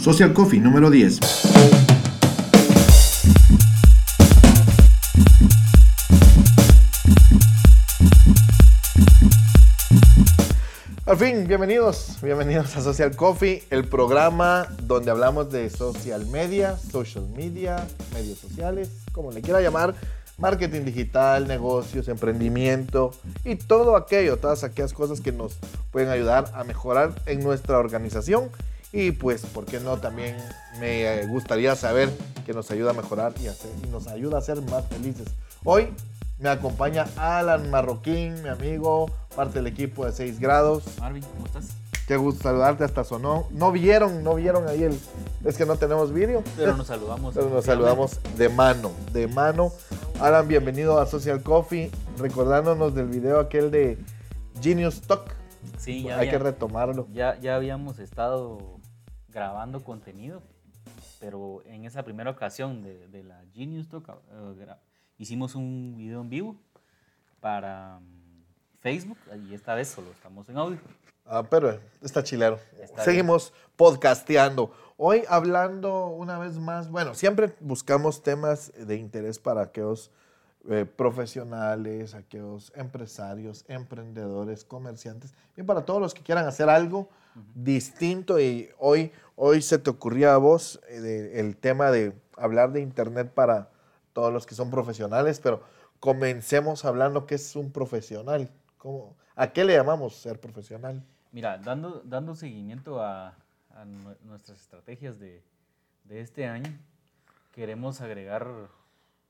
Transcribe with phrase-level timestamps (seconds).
[0.00, 1.18] Social Coffee número 10.
[11.04, 17.26] Al fin, bienvenidos, bienvenidos a Social Coffee, el programa donde hablamos de social media, social
[17.36, 17.84] media,
[18.14, 19.94] medios sociales, como le quiera llamar,
[20.38, 23.10] marketing digital, negocios, emprendimiento
[23.44, 25.58] y todo aquello, todas aquellas cosas que nos
[25.90, 28.50] pueden ayudar a mejorar en nuestra organización
[28.92, 29.98] y pues, ¿por qué no?
[29.98, 30.36] También
[30.80, 32.10] me gustaría saber
[32.46, 35.28] que nos ayuda a mejorar y, hacer, y nos ayuda a ser más felices.
[35.64, 35.88] Hoy
[36.38, 40.84] me acompaña Alan Marroquín, mi amigo, parte del equipo de 6 grados.
[41.00, 41.66] Marvin, ¿cómo estás?
[42.06, 43.46] Qué gusto saludarte, hasta sonó.
[43.50, 44.98] No vieron, no vieron ahí el.
[45.44, 46.42] Es que no tenemos vídeo.
[46.56, 47.34] Pero nos saludamos.
[47.34, 49.70] Pero nos saludamos de mano, de mano.
[50.18, 51.90] Alan, bienvenido a Social Coffee.
[52.16, 53.98] Recordándonos del video aquel de
[54.62, 55.34] Genius Talk.
[55.76, 57.06] Sí, ya Hay había- que retomarlo.
[57.12, 58.77] ya, ya habíamos estado
[59.42, 60.42] grabando contenido,
[61.20, 64.08] pero en esa primera ocasión de, de la Genius Talk
[64.58, 64.78] gra-
[65.16, 66.56] hicimos un video en vivo
[67.40, 70.78] para mm, Facebook y esta vez solo estamos en audio.
[71.24, 72.58] Ah, pero está chilero.
[72.82, 74.72] Está Seguimos podcasteando.
[74.96, 80.10] Hoy hablando una vez más, bueno, siempre buscamos temas de interés para aquellos
[80.68, 87.08] eh, profesionales, aquellos empresarios, emprendedores, comerciantes y para todos los que quieran hacer algo
[87.54, 88.40] distinto.
[88.40, 92.80] Y hoy, hoy se te ocurría a vos eh, de- el tema de hablar de
[92.80, 93.70] Internet para
[94.12, 95.62] todos los que son profesionales, pero
[96.00, 98.50] comencemos hablando qué es un profesional.
[98.78, 101.02] ¿Cómo, ¿A qué le llamamos ser profesional?
[101.32, 103.28] Mira, dando, dando seguimiento a,
[103.74, 105.42] a nue- nuestras estrategias de,
[106.04, 106.72] de este año,
[107.54, 108.48] queremos agregar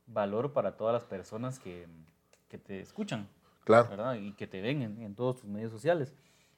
[0.07, 1.87] valor para todas las personas que,
[2.49, 3.29] que te escuchan.
[3.65, 3.89] Claro.
[3.91, 4.15] ¿verdad?
[4.15, 6.15] Y que te ven en, en todos tus medios sociales.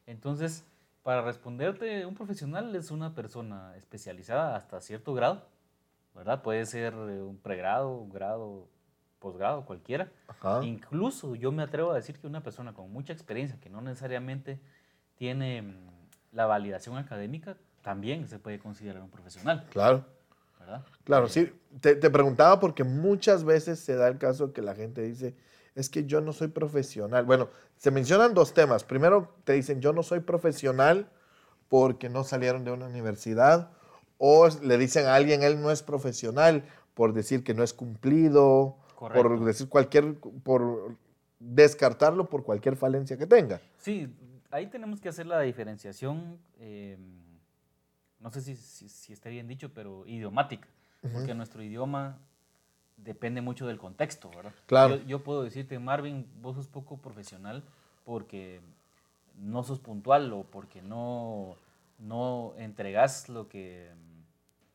[0.06, 0.62] Entonces,
[1.02, 5.46] para responderte, un profesional es una persona especializada hasta cierto grado,
[6.14, 6.42] ¿verdad?
[6.42, 8.68] Puede ser eh, un pregrado, un grado,
[9.18, 10.10] posgrado, cualquiera.
[10.28, 10.64] Ajá.
[10.64, 14.60] Incluso yo me atrevo a decir que una persona con mucha experiencia, que no necesariamente
[15.16, 15.76] tiene mm,
[16.32, 20.04] la validación académica, también se puede considerar un profesional, Claro,
[20.58, 20.84] ¿verdad?
[21.04, 21.50] claro, sí.
[21.80, 25.34] Te, te preguntaba porque muchas veces se da el caso que la gente dice,
[25.74, 27.24] es que yo no soy profesional.
[27.24, 28.84] Bueno, se mencionan dos temas.
[28.84, 31.10] Primero, te dicen, yo no soy profesional
[31.68, 33.70] porque no salieron de una universidad.
[34.18, 36.64] O le dicen a alguien, él no es profesional
[36.94, 39.44] por decir que no es cumplido, por Correcto.
[39.44, 40.96] decir cualquier, por
[41.38, 43.60] descartarlo por cualquier falencia que tenga.
[43.78, 44.14] Sí,
[44.50, 46.98] ahí tenemos que hacer la diferenciación, eh,
[48.18, 50.68] no sé si, si, si está bien dicho, pero idiomática,
[51.12, 52.18] porque nuestro idioma
[53.04, 54.52] depende mucho del contexto, ¿verdad?
[54.66, 54.96] Claro.
[54.96, 57.62] Yo, yo puedo decirte, Marvin, vos sos poco profesional
[58.04, 58.60] porque
[59.38, 61.56] no sos puntual o porque no,
[61.98, 63.88] no entregas lo que,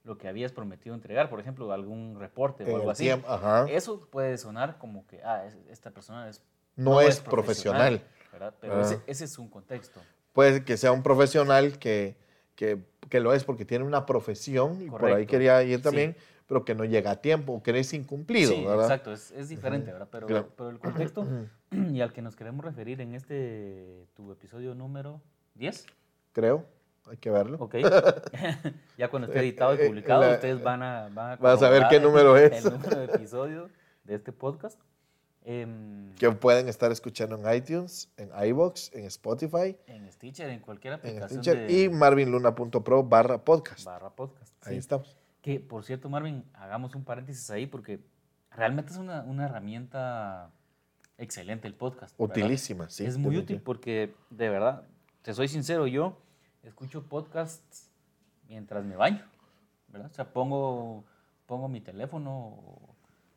[0.03, 3.03] lo que habías prometido entregar, por ejemplo, algún reporte o En algo así.
[3.03, 3.65] tiempo, ajá.
[3.69, 6.41] Eso puede sonar como que, ah, es- esta persona es
[6.75, 8.01] No es profesional.
[8.31, 8.53] ¿verdad?
[8.59, 8.81] Pero Ah.
[8.81, 10.01] ese, ese es un contexto.
[10.33, 12.17] puede que sea un profesional que,
[12.55, 16.15] que, que lo es porque tiene una profesión y por ahí quería ir Sí.
[16.47, 18.83] Pero que no llega a tiempo, o que es incumplido, sí, ¿verdad?
[18.85, 20.07] exacto, es, es diferente, ¿verdad?
[20.11, 20.49] Pero, Claro.
[20.55, 21.27] pero el contexto
[21.71, 25.21] y al que nos queremos referir en este, tu episodio número
[25.55, 25.85] 10,
[26.33, 26.65] Creo,
[27.09, 27.57] hay que verlo.
[27.59, 27.75] ok.
[28.97, 31.61] ya cuando esté editado Eh, y eh, publicado, la- ustedes van a, van a, Vas
[31.63, 32.65] a ver qué número es.
[32.65, 33.69] El número de episodio
[34.03, 34.79] de este podcast.
[35.47, 40.93] Em, Que pueden estar escuchando en iTunes, en iBox, en Spotify, en Stitcher, en cualquier
[40.93, 43.85] en aplicación Stitcher de y marvinluna.pro barra podcast.
[43.85, 44.53] barra podcast.
[44.65, 44.79] Ahí sí.
[44.79, 45.15] estamos.
[45.45, 47.99] Que, por cierto, Marvin, hagamos un paréntesis ahí porque
[48.49, 50.49] realmente es una, una herramienta
[51.19, 52.17] excelente el podcast.
[52.17, 52.35] ¿verdad?
[52.35, 53.05] Utilísima, sí.
[53.05, 54.87] es muy útil porque, de verdad,
[55.21, 56.17] te soy sincero, yo
[56.63, 57.91] escucho podcasts
[58.49, 59.23] mientras me baño,
[59.89, 60.09] ¿verdad?
[60.09, 61.03] O sea, pongo,
[61.45, 62.57] pongo mi teléfono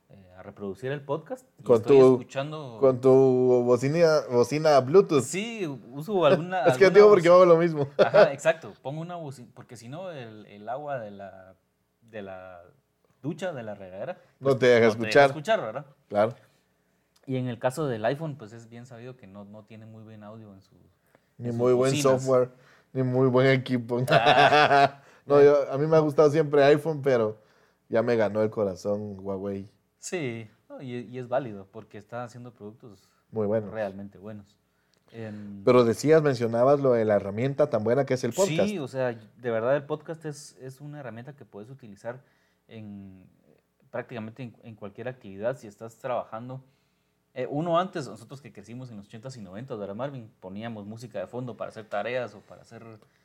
[0.08, 2.78] eh, a reproducir el podcast y Con estoy tu- escuchando...
[2.80, 3.10] Con tu
[3.66, 5.24] bocina, bocina Bluetooth.
[5.24, 6.62] Sí, uso alguna...
[6.68, 7.86] es que alguna digo porque hago lo mismo.
[7.98, 8.72] Ajá, exacto.
[8.80, 11.54] Pongo una bocina, porque si no, el, el agua de la,
[12.10, 12.62] de la
[13.22, 14.20] ducha, de la regadera...
[14.40, 15.26] No te deja no escuchar.
[15.26, 15.86] escuchar, ¿verdad?
[16.08, 16.34] Claro.
[17.26, 20.02] Y en el caso del iPhone, pues es bien sabido que no, no tiene muy
[20.02, 20.78] buen audio en sus...
[21.36, 22.50] Ni en sus muy buen software,
[22.92, 24.00] ni muy buen equipo.
[24.08, 25.02] Ah.
[25.26, 27.38] no, yo- a mí me ha gustado siempre iPhone, pero
[27.88, 29.70] ya me ganó el corazón Huawei.
[29.98, 33.70] Sí, no, y, y es válido porque está haciendo productos Muy bueno.
[33.70, 34.56] realmente buenos.
[35.12, 38.68] Em, Pero decías, mencionabas lo de la herramienta tan buena que es el podcast.
[38.68, 42.20] Sí, o sea, de verdad el podcast es, es una herramienta que puedes utilizar
[42.68, 43.26] en
[43.90, 45.56] prácticamente en, en cualquier actividad.
[45.56, 46.62] Si estás trabajando,
[47.34, 50.30] eh, uno antes, nosotros que crecimos en los 80s y 90s, ¿verdad, Marvin?
[50.40, 52.82] Poníamos música de fondo para hacer tareas o para hacer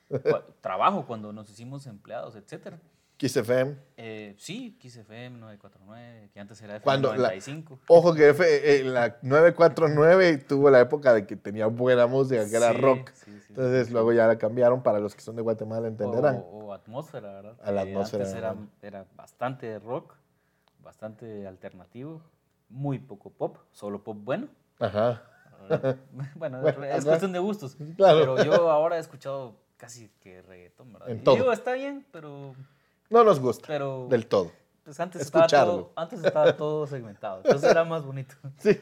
[0.62, 2.80] trabajo cuando nos hicimos empleados, etcétera.
[3.18, 3.76] Kiss FM.
[3.96, 7.80] Eh, sí, XFM 949, que antes era FM Cuando la- 95.
[7.88, 8.44] Ojo que F-
[8.80, 13.12] eh, la 949 tuvo la época de que tenía buena música, que era rock.
[13.14, 16.38] sí, sí, Entonces luego ya la cambiaron para los que son de Guatemala entenderán.
[16.38, 17.56] O, o atmósfera, ¿verdad?
[17.64, 20.16] A la atmósfera, Antes era, bastante rock,
[20.82, 22.22] bastante alternativo,
[22.70, 24.48] muy poco pop, solo pop bueno.
[24.80, 25.24] Ajá.
[26.36, 27.04] bueno, Bueno, es ajá.
[27.06, 27.78] cuestión de gustos.
[27.96, 28.36] Claro.
[28.36, 31.10] Pero yo ahora he escuchado casi que reggaetón, ¿verdad?
[31.10, 31.36] En Y todo.
[31.36, 32.54] Digo, está bien, pero,
[33.14, 34.52] No nos gusta pero del todo.
[34.84, 35.74] pues antes, estaba escucharlo.
[35.74, 37.42] todo, antes estaba todo segmentado.
[37.44, 38.36] Entonces era más bonito.
[38.60, 38.80] Sí.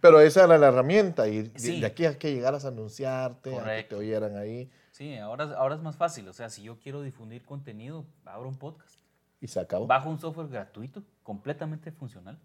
[0.00, 1.80] Pero esa era la herramienta y de- Sí.
[1.80, 3.96] de aquí a que llegaras a anunciarte, a que te Correcto.
[3.98, 6.26] oyeran ahí Sí, ahora, ahora es más fácil.
[6.28, 8.96] O sea, si yo quiero difundir contenido, abro un podcast.
[9.40, 9.86] y se acabó.
[9.86, 12.38] Bajo un software gratuito, completamente funcional.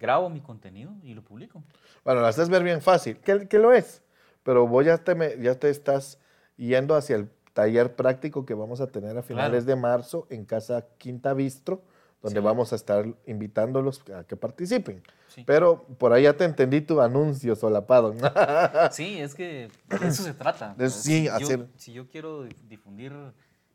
[0.00, 1.62] Grabo mi contenido y lo publico.
[2.04, 4.02] Bueno, lo haces ver bien fácil, que, que lo es,
[4.42, 6.18] pero vos ya te, ya te estás
[6.56, 10.86] yendo hacia el taller práctico que vamos a tener a finales de marzo en Casa
[10.98, 11.82] Quinta Bistro,
[12.22, 12.44] donde Sí.
[12.44, 15.02] vamos a estar invitándolos a que participen.
[15.28, 15.42] Sí.
[15.46, 18.14] Pero por ahí ya te entendí tu anuncio solapado.
[18.92, 20.74] Sí, es que de eso se trata.
[20.78, 23.12] Sí, si, yo, hacer- si yo quiero di- difundir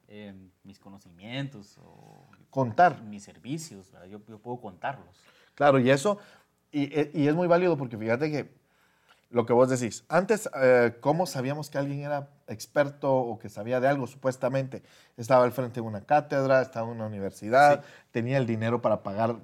[0.07, 0.33] eh,
[0.63, 3.01] mis conocimientos o Contar.
[3.03, 5.21] mis servicios, yo, yo puedo contarlos.
[5.55, 6.17] Claro, y eso,
[6.71, 8.49] y, e, y es muy válido porque fíjate que
[9.29, 13.79] lo que vos decís, antes, eh, ¿cómo sabíamos que alguien era experto o que sabía
[13.79, 14.83] de algo supuestamente?
[15.17, 19.35] Estaba al frente de una cátedra, estaba en una universidad, tenía el dinero para pagar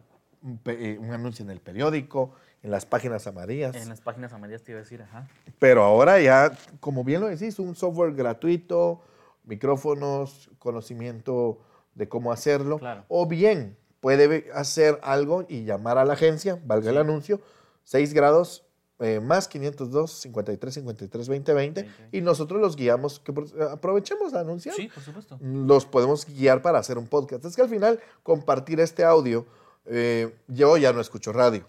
[0.42, 3.76] un, eh, un anuncio en el periódico, en las páginas amarillas.
[3.76, 5.28] En las páginas amarillas te iba a decir, ajá.
[5.60, 9.02] Pero ahora ya, como bien lo decís, un software gratuito,
[9.44, 11.60] micrófonos, conocimiento
[11.94, 12.80] de cómo hacerlo.
[12.80, 13.04] Claro.
[13.10, 17.42] O bien puede hacer algo y llamar a la agencia, valga el anuncio,
[17.84, 18.66] 6 grados
[19.04, 23.34] eh, más 502 53 53 20 20 y nosotros los guiamos, que
[23.72, 24.76] aprovechemos a anunciar.
[24.76, 25.38] Sí, por supuesto.
[25.42, 27.46] Los podemos guiar para hacer un podcast.
[27.46, 29.46] Es que al final compartir este audio,
[29.86, 31.66] eh, yo ya no escucho radio.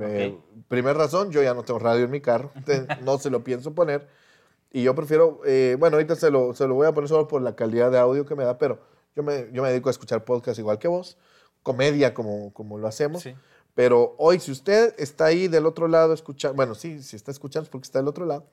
[0.00, 0.38] Eh,
[0.68, 2.52] Primer razón, yo ya no tengo radio en mi carro,
[3.02, 4.06] no se lo pienso poner.
[4.72, 7.42] Y yo prefiero, eh, bueno, ahorita se lo, se lo voy a poner solo por
[7.42, 8.78] la calidad de audio que me da, pero
[9.16, 11.18] yo me, yo me dedico a escuchar podcast igual que vos,
[11.64, 13.22] comedia como, como lo hacemos.
[13.22, 13.34] Sí.
[13.74, 17.64] Pero hoy, si usted está ahí del otro lado escuchando, bueno, sí, si está escuchando
[17.64, 18.46] es porque está del otro lado,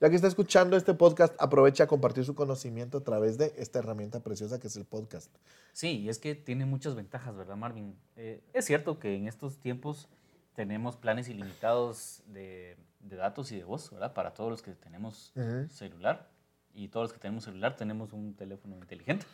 [0.00, 3.80] ya que está escuchando este podcast, aprovecha a compartir su conocimiento a través de esta
[3.80, 5.30] herramienta preciosa que es el podcast.
[5.72, 7.94] Sí, y es que tiene muchas ventajas, ¿verdad, Marvin?
[8.16, 10.08] Eh, es cierto que en estos tiempos
[10.54, 14.14] tenemos planes ilimitados de, de datos y de voz, ¿verdad?
[14.14, 15.68] Para todos los que tenemos Ujú.
[15.68, 16.30] celular.
[16.72, 19.26] Y todos los que tenemos celular tenemos un teléfono inteligente.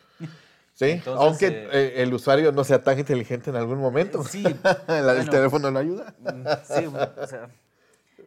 [0.77, 4.23] Sí, Entonces, aunque eh, eh, el usuario no sea tan inteligente en algún momento.
[4.23, 4.43] Sí,
[4.87, 6.13] el teléfono lo ayuda.
[6.19, 7.49] Mm, Sí, bueno, o sea,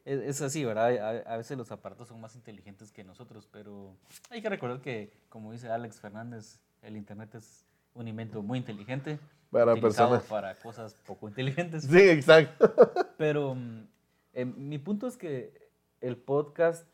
[0.05, 0.99] es, es así, ¿verdad?
[0.99, 3.97] A, a veces los aparatos son más inteligentes que nosotros, pero
[4.31, 7.65] hay que recordar que, como dice Alex Fernández, el Internet es
[7.95, 9.21] un invento muy inteligente
[9.53, 10.25] Para personas.
[10.25, 11.85] para cosas poco inteligentes.
[11.85, 12.75] Sí, exacto.
[13.17, 13.87] Pero mm,
[14.33, 15.71] eh, mi punto es que
[16.01, 16.85] el podcast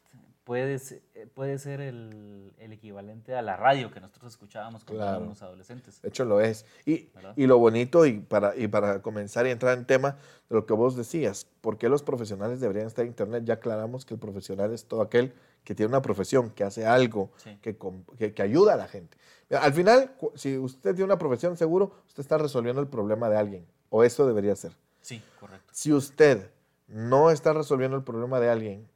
[0.46, 5.02] puede, se- eh, puede ser el, el equivalente a la radio que nosotros escuchábamos cuando
[5.02, 5.18] Claro.
[5.18, 6.00] éramos adolescentes.
[6.00, 6.64] De hecho lo es.
[6.86, 10.12] Y, y lo bonito, y para, y para comenzar y entrar en tema
[10.48, 13.42] de lo que vos decías, ¿por qué los profesionales deberían estar en Internet?
[13.44, 15.34] Ya aclaramos que el profesional es todo aquel
[15.64, 17.58] que tiene una profesión, que hace algo, Sí.
[17.60, 17.76] que,
[18.16, 19.18] que, que ayuda a la gente.
[19.50, 23.36] Mira, al final, si usted tiene una profesión, seguro usted está resolviendo el problema de
[23.36, 24.70] alguien, o eso debería ser.
[25.00, 25.66] Sí, correcto.
[25.72, 26.50] Si usted
[26.86, 28.88] no está resolviendo el problema de alguien,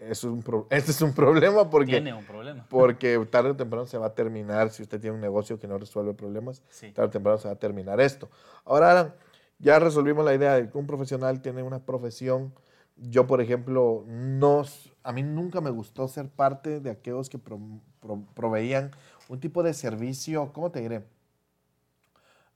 [0.00, 1.92] es un pro- este es un problema porque...
[1.92, 2.66] Tiene un problema.
[2.68, 5.78] Porque tarde o temprano se va a terminar, si usted tiene un negocio que no
[5.78, 6.90] resuelve problemas, Sí.
[6.92, 8.28] tarde o temprano se va a terminar esto.
[8.64, 9.14] Ahora, Alan,
[9.58, 12.52] ya resolvimos la idea de que un profesional tiene una profesión.
[12.96, 14.62] Yo, por ejemplo, no,
[15.02, 17.60] a mí nunca me gustó ser parte de aquellos que pro-
[18.00, 18.90] pro- proveían
[19.28, 21.04] un tipo de servicio, ¿cómo te diré?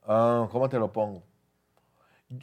[0.07, 1.23] Ah, ¿Cómo te lo pongo?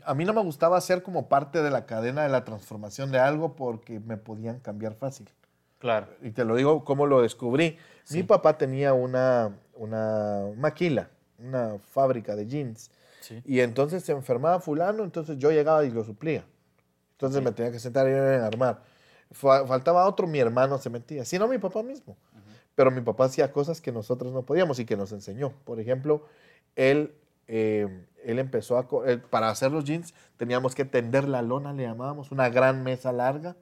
[0.06, 3.20] A mí no me gustaba ser como parte de la cadena de la transformación de
[3.20, 5.28] algo porque me podían cambiar fácil
[5.80, 6.08] Claro.
[6.22, 7.78] y te lo digo cómo lo descubrí.
[8.12, 8.24] Mi Sí.
[8.24, 11.10] papá tenía una, una maquila,
[11.40, 12.92] una fábrica de jeans.
[13.22, 13.42] Sí.
[13.46, 16.46] Y entonces se enfermaba fulano, entonces yo llegaba y lo suplía.
[17.14, 17.46] Entonces Ok.
[17.46, 18.84] me tenía que sentar y armar.
[19.32, 21.26] Fa- faltaba otro, mi hermano se metía.
[21.26, 22.16] Si no, mi papá mismo.
[22.76, 25.52] Pero mi papá hacía cosas que nosotros no podíamos y que nos enseñó.
[25.66, 26.26] Por ejemplo,
[26.76, 27.14] él,
[27.54, 28.88] eh, él empezó a...
[29.10, 33.12] él- para hacer los jeans teníamos que tender la lona, le llamábamos, una gran mesa
[33.12, 33.56] larga.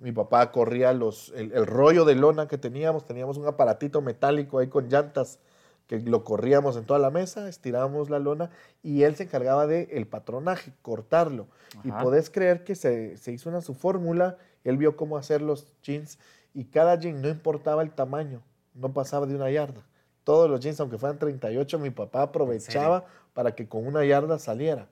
[0.00, 4.58] Mi papá corría los, el, el rollo de lona que teníamos, teníamos un aparatito metálico
[4.58, 5.38] ahí con llantas
[5.86, 8.50] que lo corríamos en toda la mesa, estirábamos la lona
[8.82, 11.46] y él se encargaba de el patronaje, cortarlo.
[11.84, 15.72] Y podés creer que se, se hizo una su fórmula, él vio cómo hacer los
[15.82, 16.18] jeans
[16.52, 18.42] y cada jean, no importaba el tamaño,
[18.74, 19.82] no pasaba de una yarda.
[20.28, 24.86] Todos los jeans, aunque fueran 38, mi papá aprovechaba para que con una yarda saliera.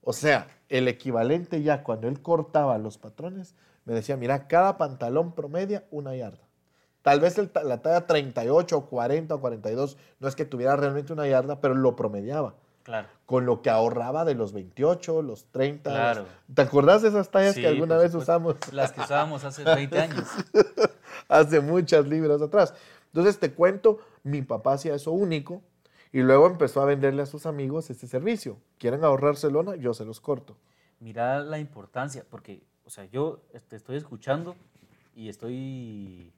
[0.00, 5.32] O sea, el equivalente ya cuando él cortaba los patrones, me decía, mira, cada pantalón
[5.32, 6.44] promedia una yarda.
[7.02, 11.60] Tal vez la talla 38, 40 o 42 no es que tuviera realmente una yarda,
[11.60, 12.54] pero lo promediaba.
[12.84, 13.08] Claro.
[13.26, 15.90] Con lo que ahorraba de los 28, los 30.
[15.90, 16.26] Claro.
[16.54, 18.54] ¿Te acordás de esas tallas que alguna vez usamos?
[18.72, 20.28] Las que usábamos hace 20 años.
[21.28, 22.72] hace muchas libras atrás.
[23.12, 25.62] Entonces te cuento, mi papá hacía eso único
[26.12, 28.58] y luego empezó a venderle a sus amigos este servicio.
[28.78, 29.76] ¿Quieren ahorrarse lona?
[29.76, 30.56] Yo se los corto.
[31.00, 34.54] Mira la importancia, porque, o sea, yo te estoy escuchando
[35.14, 36.32] y estoy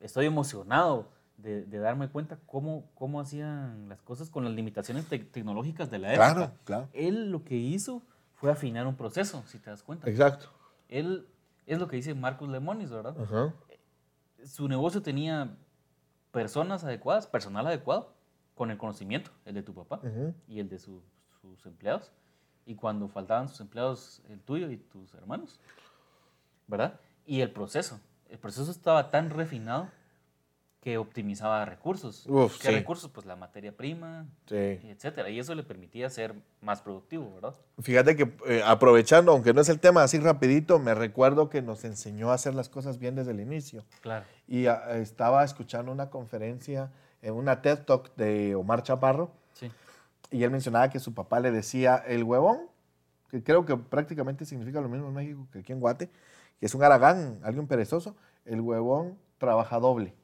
[0.00, 5.98] estoy emocionado de, darme cuenta cómo, cómo hacían las cosas con las limitaciones tecnológicas de
[5.98, 6.34] la época.
[6.34, 6.88] Claro, claro.
[6.92, 8.02] Él lo que hizo
[8.34, 10.08] fue afinar un proceso, si te das cuenta.
[10.10, 10.46] Exacto.
[10.88, 11.26] Él
[11.66, 13.14] es lo que dice Marcus Lemonis, ¿verdad?
[14.44, 15.56] Su negocio tenía
[16.32, 18.14] personas adecuadas, personal adecuado,
[18.54, 20.00] con el conocimiento, el de tu papá
[20.46, 21.02] y el de sus
[21.64, 22.12] empleados.
[22.66, 25.58] Y cuando faltaban sus empleados, el tuyo y tus hermanos,
[26.66, 27.00] ¿verdad?
[27.24, 29.90] Y el proceso el proceso estaba tan refinado
[30.80, 32.26] que optimizaba recursos.
[32.60, 33.10] ¿Qué recursos?
[33.10, 35.28] Pues la materia prima, etcétera.
[35.28, 37.54] Y eso le permitía ser más productivo, ¿verdad?
[37.80, 41.84] Fíjate que eh, aprovechando, aunque no es el tema así rapidito, me recuerdo que nos
[41.84, 43.84] enseñó a hacer las cosas bien desde el inicio.
[44.00, 44.24] Claro.
[44.48, 49.30] Y ah, estaba escuchando una conferencia en una TED Talk de Omar Chaparro.
[49.52, 49.70] Sí.
[50.30, 52.70] Y él mencionaba que su papá le decía el huevón,
[53.30, 56.10] que creo que prácticamente significa lo mismo en México que aquí en Guate
[56.60, 60.14] que es un aragán, alguien perezoso, el huevón trabaja doble.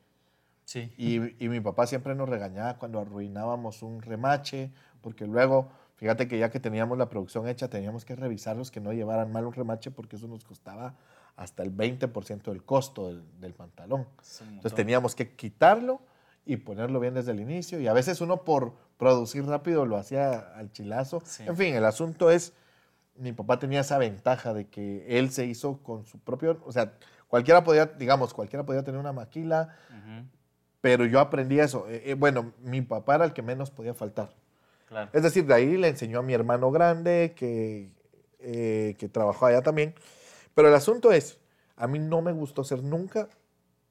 [0.67, 0.93] Sí.
[0.99, 6.39] Y, y, mi papá siempre nos regañaba cuando arruinábamos un remache, porque luego, fíjate que
[6.39, 9.91] ya que teníamos la producción hecha, teníamos que revisarlos que no llevaran mal un remache,
[9.91, 10.95] porque eso nos costaba
[11.37, 14.07] hasta el 20% del costo del, pantalón.
[14.41, 16.01] Entonces teníamos que quitarlo
[16.45, 17.81] y ponerlo bien desde el inicio.
[17.81, 21.23] Y a veces uno por producir rápido lo hacía al chilazo.
[21.41, 22.53] En fin, el asunto es
[23.19, 26.93] mi papá tenía esa ventaja de que él se hizo con su propio, o sea,
[27.29, 29.75] cualquiera podía, digamos, cualquiera podía tener una maquila,
[30.81, 31.87] pero yo aprendí eso.
[31.89, 34.35] Eh, eh, bueno, mi papá era el que menos podía faltar.
[35.13, 37.91] Es decir, de ahí le enseñó a mi hermano grande que,
[38.39, 39.95] eh, que trabajó allá también.
[40.55, 41.39] Pero el asunto es,
[41.77, 43.29] a mí no me gustó ser nunca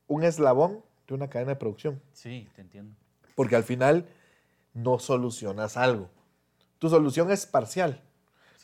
[0.08, 2.02] un eslabón de una cadena de producción.
[2.14, 2.96] Sí, te entiendo.
[3.36, 4.08] Porque al final
[4.74, 6.10] no solucionas algo.
[6.80, 8.02] Tu solución es parcial.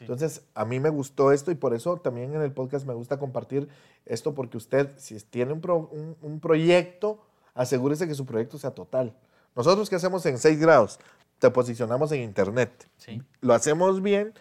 [0.01, 3.19] Entonces, a mí me gustó esto y por eso también en el podcast me gusta
[3.19, 3.69] compartir
[4.05, 7.21] esto porque usted, si tiene un, un, proyecto,
[7.53, 9.15] asegúrese que su proyecto sea total.
[9.55, 10.99] Nosotros, ¿qué hacemos en 6 grados?
[11.39, 12.87] Te posicionamos en Internet.
[12.97, 13.21] Sí.
[13.41, 14.33] Lo hacemos bien,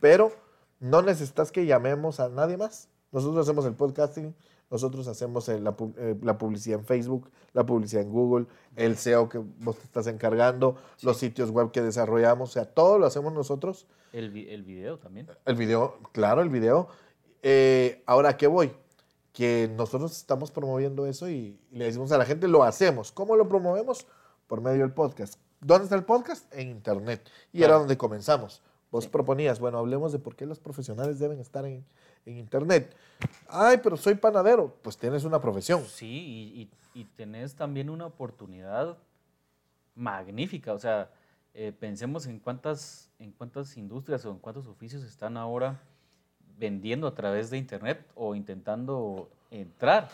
[0.00, 0.32] pero
[0.80, 2.88] no necesitas que llamemos a nadie más.
[3.10, 4.34] Nosotros hacemos el podcasting,
[4.70, 5.58] nosotros hacemos eh,
[5.96, 8.46] eh, la, publicidad en Facebook, la publicidad en Google,
[8.76, 12.98] el SEO que vos te estás encargando, los sitios web que desarrollamos, o sea, todo
[12.98, 13.86] lo hacemos nosotros.
[14.12, 15.28] El, el video también.
[15.46, 16.88] El video, claro, el video.
[17.42, 18.72] Eh, ahora, ¿qué voy?
[19.38, 23.12] Que nosotros estamos promoviendo eso y, le decimos a la gente, lo hacemos.
[23.12, 24.04] ¿Cómo lo promovemos?
[24.48, 25.38] Por medio del podcast.
[25.60, 26.52] ¿Dónde está el podcast?
[26.52, 27.30] En Internet.
[27.52, 28.64] Y era donde comenzamos.
[28.90, 31.84] Vos proponías, bueno, hablemos de por qué los profesionales deben estar en,
[32.26, 32.96] en Internet.
[33.48, 34.74] Ay, pero soy panadero.
[34.82, 35.84] Pues tienes una profesión.
[35.84, 38.98] Sí, y, y, tenés también una oportunidad
[39.94, 40.72] magnífica.
[40.72, 41.12] O sea,
[41.54, 45.80] eh, pensemos en cuántas, en cuántas industrias o en cuántos oficios están ahora
[46.58, 50.08] vendiendo a través de Internet o intentando entrar.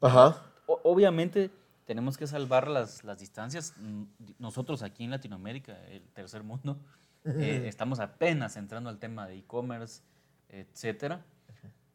[0.00, 0.42] Ajá.
[0.66, 1.50] obviamente
[1.84, 3.74] tenemos que salvar las, las distancias.
[4.38, 6.76] Nosotros aquí en Latinoamérica, el tercer mundo,
[7.24, 10.02] eh, estamos apenas entrando al tema de e-commerce,
[10.48, 11.22] etcétera.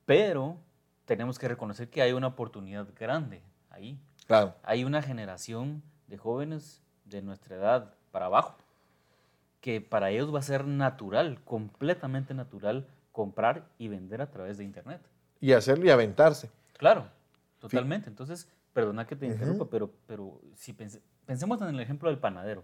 [0.05, 0.57] Pero
[1.05, 3.99] tenemos que reconocer que hay una oportunidad grande ahí.
[4.25, 4.55] Claro.
[4.63, 8.57] Hay una generación de jóvenes de nuestra edad para abajo
[9.61, 12.87] que para ellos va a ser natural, completamente natural,
[13.17, 15.01] comprar y vender a través de Internet.
[15.41, 16.51] Y hacerlo y aventarse.
[16.77, 17.07] Claro,
[17.57, 18.09] totalmente.
[18.09, 20.71] Entonces, perdona que te interrumpa, pero, pero si
[21.25, 22.63] pensemos en el ejemplo del panadero.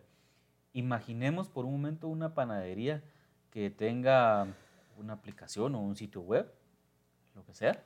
[0.73, 3.01] Imaginemos por un momento una panadería
[3.49, 4.45] que tenga
[4.99, 6.53] una aplicación o un sitio web,
[7.33, 7.83] lo que sea,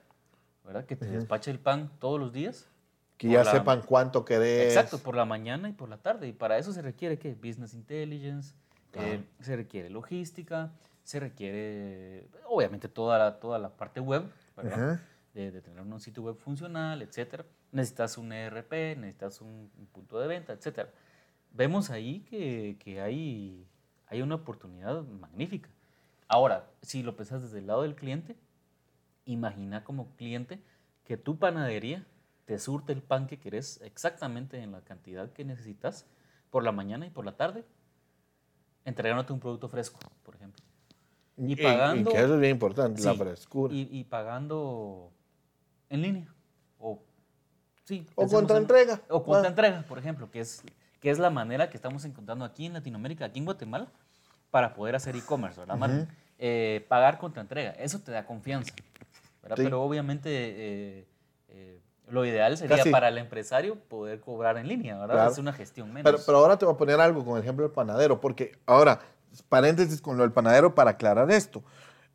[0.66, 0.86] ¿verdad?
[0.86, 2.68] Que te despache el pan todos los días.
[3.16, 4.76] Que ya sepan cuánto querés.
[4.76, 6.28] Exacto, por la mañana y por la tarde.
[6.28, 7.34] Y para eso se requiere, ¿qué?
[7.34, 8.54] Business Intelligence,
[8.92, 10.74] eh, se requiere logística,
[11.08, 15.00] se requiere, obviamente, toda la, toda la parte web, ¿verdad?
[15.34, 17.46] de, tener un sitio web funcional, etcétera.
[17.72, 20.90] Necesitas un ERP, necesitas un, punto de venta, etcétera.
[21.54, 23.66] Vemos ahí que, que hay,
[24.08, 25.70] hay una oportunidad magnífica.
[26.28, 28.36] Ahora, si lo pensás desde el lado del cliente,
[29.24, 30.62] imagina como cliente
[31.06, 32.06] que tu panadería
[32.44, 36.06] te surte el pan que querés exactamente en la cantidad que necesitas
[36.50, 37.64] por la mañana y por la tarde,
[38.84, 40.67] entregándote un producto fresco, por ejemplo.
[41.38, 43.74] Y, pagando- y que eso es bien importante, la Sí, frescura.
[43.74, 45.12] Y, y pagando
[45.90, 46.28] en línea.
[46.80, 47.00] O,
[47.84, 49.02] sí, o contra en- entrega.
[49.10, 50.64] O contra Ah, entrega, por ejemplo, que es,
[51.00, 53.88] que es la manera que estamos encontrando aquí en Latinoamérica, aquí en Guatemala,
[54.50, 56.08] para poder hacer e-commerce, ¿verdad.
[56.40, 58.74] Eh, pagar contra entrega, eso te da confianza,
[59.42, 59.58] ¿verdad?
[59.58, 59.64] Sí.
[59.64, 61.08] Pero obviamente eh,
[61.50, 61.80] eh,
[62.10, 62.90] lo ideal sería Casi.
[62.92, 65.16] para el empresario poder cobrar en línea, ¿verdad?
[65.16, 65.32] Claro.
[65.32, 66.10] Es una gestión menos.
[66.12, 69.00] Pero, pero ahora te voy a poner algo con el ejemplo del panadero, porque ahora,
[69.44, 71.64] paréntesis con lo del panadero para aclarar esto.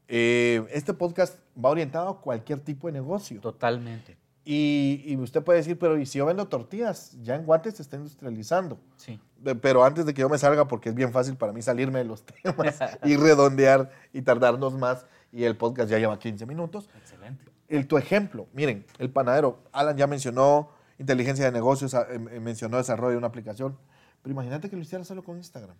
[0.09, 3.41] Eh, este podcast va orientado a cualquier tipo de negocio.
[3.41, 7.17] Totalmente, Y, y usted puede decir, pero ¿y si yo vendo tortillas?
[7.23, 8.79] Ya en Guates se está industrializando.
[8.97, 9.21] sí.
[9.39, 11.99] De- Pero antes de que yo me salga, porque es bien fácil para mí salirme
[11.99, 16.89] de los temas y redondear y tardarnos más, y el podcast ya lleva 15 minutos.
[16.97, 17.45] Excelente.
[17.69, 22.43] El, tu ejemplo, miren, el panadero, Alan ya mencionó inteligencia de negocios, a- em- em,
[22.43, 23.77] mencionó desarrollo de una aplicación,
[24.23, 25.75] pero imagínate que lo hiciera solo con Instagram.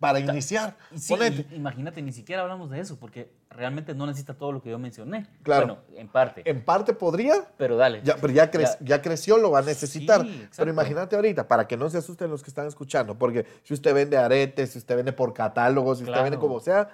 [0.00, 4.50] Para iniciar, sí, y- imagínate, ni siquiera hablamos de eso, porque realmente no necesita todo
[4.50, 5.26] lo que yo mencioné.
[5.42, 5.66] Claro.
[5.66, 6.42] Bueno, en parte.
[6.50, 8.00] En parte podría, pero dale.
[8.02, 10.22] ya, pero ya, cre- ya creció, lo va a necesitar.
[10.22, 13.74] Sí, pero imagínate ahorita, para que no se asusten los que están escuchando, porque si
[13.74, 16.24] usted vende aretes, si usted vende por catálogos, si usted Claro.
[16.24, 16.88] vende como sea,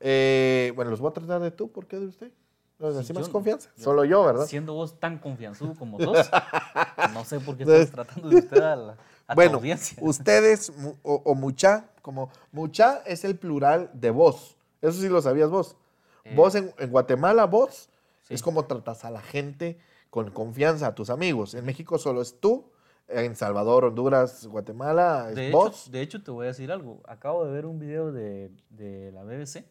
[0.00, 2.30] eh, bueno, los voy a tratar de tú, ¿por qué de usted?
[2.78, 3.70] No, Sí, así más yo- confianza.
[3.76, 4.46] yo- Solo yo, ¿verdad?
[4.46, 6.16] Siendo vos tan confianzudo como sos,
[7.14, 8.92] no sé por qué estás tratando de usted a, la,
[9.26, 9.96] a tu Bueno, audiencia.
[10.02, 10.70] ustedes
[11.02, 14.56] o, o mucha, como mucha es el plural de vos.
[14.80, 15.76] Eso sí lo sabías vos.
[16.22, 16.34] Eh.
[16.36, 17.90] Vos en, en Guatemala, vos,
[18.22, 18.34] Sí.
[18.34, 21.54] es como tratas a la gente con confianza, a tus amigos.
[21.54, 22.70] En México solo es tú.
[23.08, 25.90] En Salvador, Honduras, Guatemala, es De hecho, vos.
[25.92, 27.00] de hecho, te voy a decir algo.
[27.06, 29.64] Acabo de ver un video de, de la BBC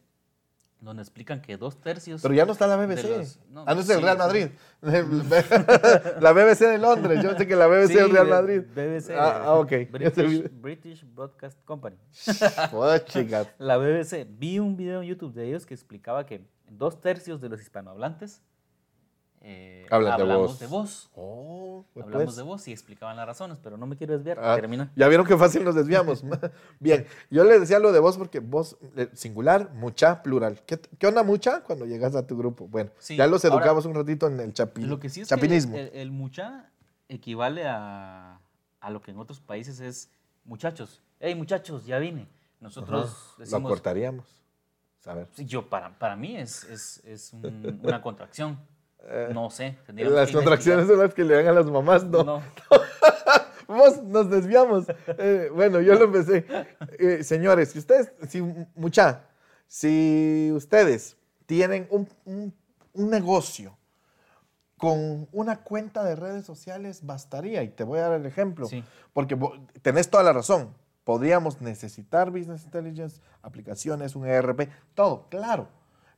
[0.81, 2.21] donde explican que dos tercios.
[2.21, 3.03] Pero ya no está la BBC.
[3.17, 4.17] los- no, ah, no es el Real.
[4.17, 4.47] Madrid.
[6.21, 7.23] la BBC de Londres.
[7.23, 8.61] Yo sé que la BBC Sí, es el Real Madrid.
[8.61, 9.11] BBC.
[9.17, 9.71] Ah, ah, ok.
[9.91, 11.97] British, British Broadcast Company.
[12.71, 12.95] Oh.
[13.57, 14.27] La BBC.
[14.29, 18.41] Vi un video en YouTube de ellos que explicaba que dos tercios de los hispanohablantes
[19.47, 20.59] eh, de hablamos vos.
[20.59, 21.09] de voz.
[21.15, 22.03] Oh, pues.
[22.05, 24.39] Hablamos de voz y explicaban las razones, pero no me quiero desviar.
[24.41, 24.91] Ah, Termina.
[24.95, 26.23] Ya vieron que fácil nos desviamos.
[26.79, 30.61] Bien, yo le decía lo de vos porque vos, eh, singular, mucha, plural.
[30.65, 32.67] ¿Qué, qué onda mucha cuando llegas a tu grupo?
[32.67, 35.27] Bueno, Sí, ya los ahora, educamos un ratito en el chapi, Lo que sí es
[35.27, 35.75] chapinismo.
[35.75, 36.71] que el, el mucha
[37.07, 38.39] equivale a,
[38.79, 40.09] a lo que en otros países es
[40.43, 41.01] muchachos.
[41.19, 42.27] Hey, muchachos, ya vine.
[42.59, 43.69] Nosotros Ajá, Lo decimos.
[43.69, 44.25] cortaríamos.
[45.33, 48.57] Sí, Yo, para, para mí es, es, es un- una contracción.
[49.33, 49.77] No sé.
[49.95, 52.23] Eh, Las contracciones son las que le dan a las mamás, no.
[52.23, 52.43] No.
[53.67, 54.85] Vos nos desviamos.
[55.17, 56.45] Eh, bueno, yo lo empecé.
[56.99, 58.41] Eh, señores, si ustedes, si
[58.75, 59.23] mucha,
[59.67, 62.53] si ustedes tienen un, un-
[62.93, 63.75] un negocio
[64.77, 67.63] con una cuenta de redes sociales, bastaría.
[67.63, 68.67] Y te voy a dar el ejemplo.
[68.67, 68.83] Sí.
[69.13, 69.37] Porque
[69.81, 70.73] tenés toda la razón.
[71.03, 75.67] Podríamos necesitar Business Intelligence, aplicaciones, un ERP, todo, claro.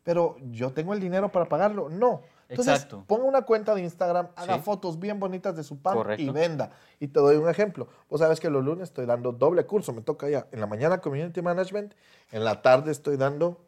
[0.04, 1.90] Pero yo tengo el dinero para pagarlo.
[1.90, 2.22] No.
[2.50, 3.04] Entonces, Exacto.
[3.08, 4.62] ponga una cuenta de Instagram, haga Sí.
[4.64, 6.72] fotos bien bonitas de su pan y venda.
[7.00, 7.88] Y te doy un ejemplo.
[8.10, 10.48] Vos sabes que los lunes estoy dando doble curso, me toca ya.
[10.52, 11.94] En la mañana Community Management,
[12.32, 13.66] en la tarde estoy dando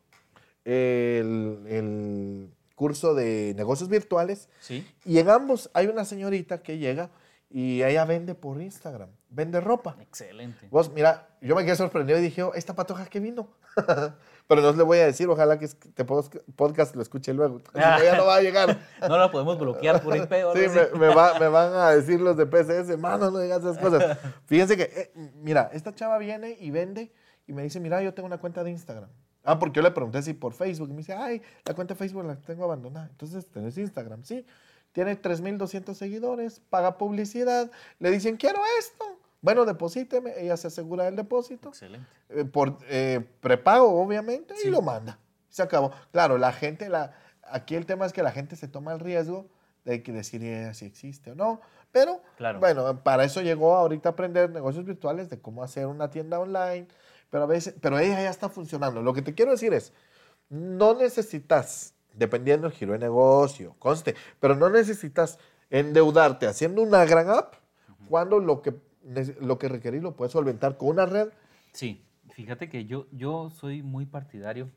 [0.66, 4.48] el, el curso de negocios virtuales.
[4.62, 4.88] Sí.
[5.06, 7.10] Y en ambos hay una señorita que llega
[7.50, 9.96] y ella vende por Instagram, vende ropa.
[10.00, 10.68] Excelente.
[10.70, 13.50] Vos, mira, yo me quedé sorprendido y dije, oh, ¿esta patoja que vino?
[14.48, 16.06] Pero no le voy a decir, ojalá que este
[16.56, 17.62] podcast lo escuche luego.
[17.74, 18.78] Ya no va a llegar.
[19.02, 20.62] No la podemos bloquear por IP Sí,
[20.94, 24.18] me, me va- me van a decir los de PCS, mano, no digas esas cosas.
[24.46, 27.12] Fíjense que, eh, mira, esta chava viene y vende
[27.48, 29.10] y me dice, mira, yo tengo una cuenta de Instagram.
[29.44, 30.90] Ah, porque yo le pregunté si por Facebook.
[30.90, 33.08] Y me dice, ay, la cuenta de Facebook la tengo abandonada.
[33.10, 34.24] Entonces, ¿tenés Instagram?
[34.24, 34.46] Sí.
[34.92, 37.70] Tiene 3.200 seguidores, paga publicidad.
[38.00, 39.06] Le dicen, quiero esto.
[39.42, 40.34] Bueno, deposíteme.
[40.38, 42.08] Ella se asegura del depósito Excelente.
[42.30, 44.68] eh, por eh, prepago, obviamente, Sí.
[44.68, 45.20] y lo manda.
[45.50, 45.92] Se acabó.
[46.12, 49.48] Claro, la gente, la, aquí el tema es que la gente se toma el riesgo
[49.86, 51.62] de que decir eh, si existe o no.
[51.92, 52.60] Pero, Claro.
[52.60, 56.88] bueno, para eso llegó ahorita a aprender negocios virtuales de cómo hacer una tienda online.
[57.30, 59.02] Pero a veces, pero ella ya está funcionando.
[59.02, 59.94] Lo que te quiero decir es,
[60.50, 65.38] no necesitas, dependiendo del giro de negocio, conste, pero no necesitas
[65.70, 67.54] endeudarte haciendo una gran app
[68.10, 68.74] cuando lo que,
[69.40, 71.30] lo que requerís lo puedes solventar con una red
[71.74, 74.70] Sí, fíjate que yo, yo soy muy partidario.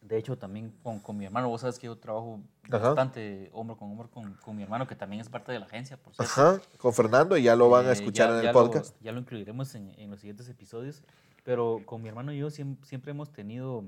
[0.00, 2.40] De hecho, también con, con mi hermano, vos sabes que yo trabajo
[2.70, 2.78] Ajá.
[2.88, 5.96] bastante hombro con hombro con, con mi hermano, que también es parte de la agencia,
[5.96, 6.32] por cierto.
[6.32, 8.58] Ajá, con Fernando y ya lo van a Eh, escuchar ya- en el ya lo-
[8.64, 8.96] podcast.
[9.00, 11.04] ya lo incluiremos en, en los siguientes episodios.
[11.44, 13.84] Pero con mi hermano y yo siem- siempre hemos tenido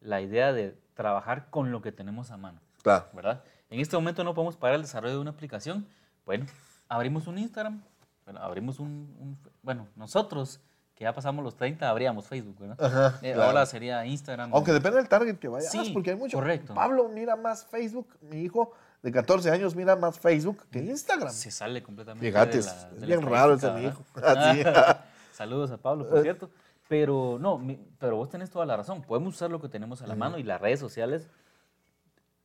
[0.00, 3.06] la idea de trabajar con lo que tenemos a mano, Claro.
[3.12, 3.42] ¿verdad?
[3.70, 5.86] En este momento no podemos parar el desarrollo de una aplicación,
[6.26, 6.44] Bueno,
[6.88, 7.82] abrimos un Instagram,
[8.26, 10.60] bueno, abrimos un, un- bueno, nosotros
[10.94, 12.76] que ya pasamos los 30 abríamos Facebook, ¿verdad?
[12.84, 13.44] Ajá, Eh, claro.
[13.44, 14.50] Ahora sería Instagram.
[14.52, 16.36] Aunque depende del target que vayas, Sí, porque hay mucho.
[16.36, 16.74] correcto.
[16.74, 21.30] Pablo mira más Facebook, mi hijo de 14 años mira más Facebook que Instagram.
[21.32, 24.02] se sale completamente Fíjate, de la, es de la bien raro ese mi hijo.
[24.22, 24.62] Así.
[25.32, 26.50] Saludos a Pablo, por cierto.
[26.88, 29.02] Pero no, mi- pero vos tenés toda la razón.
[29.02, 31.28] Podemos usar lo que tenemos a la mano y las redes sociales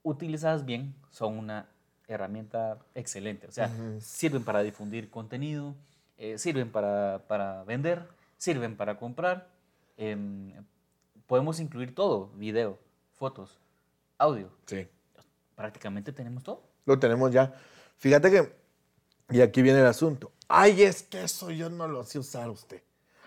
[0.03, 1.67] utilizadas bien son una
[2.07, 3.47] herramienta excelente.
[3.47, 3.69] O sea,
[4.01, 5.75] sirven para difundir contenido,
[6.17, 8.05] eh, sirven para, para vender,
[8.37, 9.47] sirven para comprar.
[9.97, 10.51] em,
[11.27, 12.77] podemos incluir todo, video,
[13.13, 13.57] fotos,
[14.17, 14.49] audio.
[14.65, 14.87] Sí.
[15.55, 16.61] Prácticamente tenemos todo.
[16.85, 17.53] Lo tenemos ya.
[17.97, 18.53] Fíjate que,
[19.29, 20.31] y aquí viene el asunto.
[20.47, 22.81] Ay, es que eso yo no lo sé usar usted.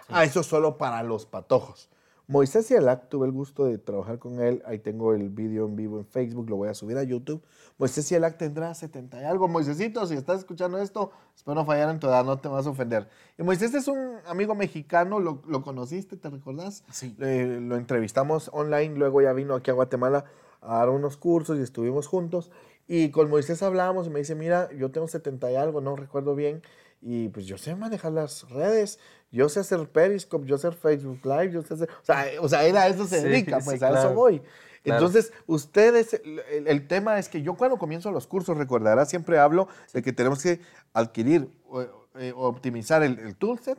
[0.08, 1.88] Ah, eso es solo para los patojos.
[2.28, 4.60] Moisés Cielac, tuve el gusto de trabajar con él.
[4.66, 7.40] Ahí tengo el vídeo en vivo en Facebook, lo voy a subir a YouTube.
[7.78, 9.46] Moisés Cielac tendrá 70 y algo.
[9.46, 12.70] Moisésito, si estás escuchando esto, espero no fallar en tu edad, no te vas a
[12.70, 13.08] ofender.
[13.38, 16.82] Y Moisés es un amigo mexicano, lo, lo conociste, ¿te recordás?
[16.90, 17.14] Sí.
[17.20, 20.24] Eh, lo entrevistamos online, luego ya vino aquí a Guatemala
[20.62, 22.50] a dar unos cursos y estuvimos juntos.
[22.88, 26.34] Y con Moisés hablábamos y me dice, mira, yo tengo 70 y algo, no recuerdo
[26.34, 26.62] bien,
[27.08, 28.98] y pues yo sé manejar las redes,
[29.30, 31.88] yo sé hacer Periscope, yo sé hacer Facebook Live, yo sé hacer...
[31.88, 34.40] O sea, o sea él a eso se dedica, sí, pues a eso voy.
[34.82, 35.06] Claro.
[35.06, 36.20] Entonces, ustedes,
[36.66, 40.42] el, tema es que yo cuando comienzo los cursos, recordarás, siempre hablo de que tenemos
[40.42, 40.60] que
[40.92, 41.82] adquirir o,
[42.16, 43.78] eh, optimizar el, el toolset,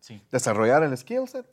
[0.00, 0.20] Sí.
[0.32, 1.46] desarrollar el skill set,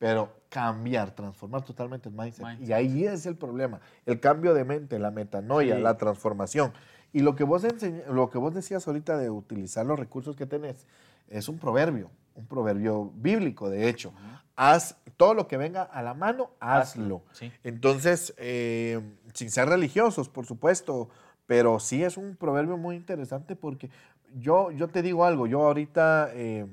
[0.00, 2.44] pero cambiar, transformar totalmente el mindset.
[2.44, 2.68] Mindset.
[2.68, 5.82] Y ahí es el problema, el cambio de mente, la metanoia, Sí.
[5.82, 6.72] la transformación.
[7.14, 7.64] Y lo que, vos
[8.10, 10.86] lo que vos decías ahorita de utilizar los recursos que tenés
[11.28, 14.12] es un proverbio, un proverbio bíblico, de hecho.
[14.56, 17.22] Haz todo lo que venga a la mano, hazlo.
[17.30, 17.52] Sí.
[17.62, 19.00] Entonces, eh,
[19.32, 21.08] sin ser religiosos, por supuesto,
[21.46, 23.90] pero sí es un proverbio muy interesante porque
[24.34, 26.66] yo, yo te digo algo, yo ahorita, eh,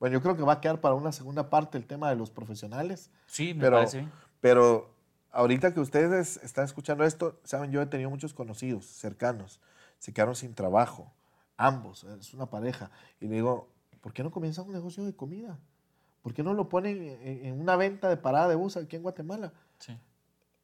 [0.00, 2.30] bueno, yo creo que va a quedar para una segunda parte el tema de los
[2.30, 4.12] profesionales, Sí, me pero, parece bien.
[4.40, 4.90] pero
[5.32, 9.60] ahorita que ustedes están escuchando esto, saben, yo he tenido muchos conocidos cercanos,
[9.98, 11.12] se quedaron sin trabajo,
[11.56, 12.90] ambos, es una pareja,
[13.20, 13.68] y le digo,
[14.00, 15.58] ¿por qué no comienzan un negocio de comida?
[16.22, 19.52] ¿Por qué no lo ponen en, una venta de parada de bus aquí en Guatemala?
[19.78, 19.98] Sí.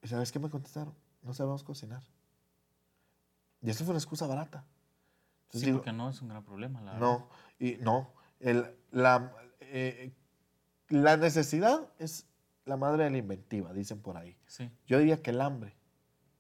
[0.03, 0.95] ¿Y sabes qué me contestaron?
[1.23, 2.03] No sabemos cocinar.
[3.63, 4.65] Y eso fue una excusa barata.
[5.47, 7.01] Entonces Sí, digo, porque no es un gran problema, la verdad.
[7.01, 8.11] no, y no.
[8.41, 10.13] El- la, eh,
[10.89, 12.27] la necesidad es
[12.67, 14.37] la madre de la inventiva, dicen por ahí.
[14.47, 14.71] Sí.
[14.87, 15.75] Yo diría que el hambre